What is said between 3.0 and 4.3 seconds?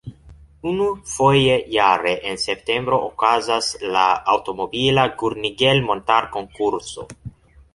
okazas la